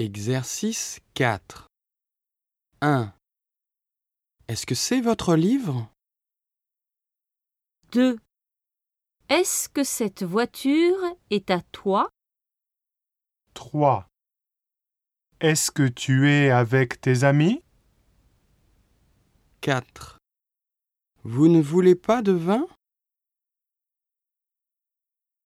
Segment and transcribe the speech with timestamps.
[0.00, 1.66] Exercice 4
[2.82, 3.12] 1.
[4.46, 5.90] Est-ce que c'est votre livre?
[7.90, 8.16] 2.
[9.28, 10.96] Est-ce que cette voiture
[11.30, 12.10] est à toi?
[13.54, 14.06] 3.
[15.40, 17.60] Est-ce que tu es avec tes amis?
[19.62, 20.18] 4.
[21.24, 22.68] Vous ne voulez pas de vin?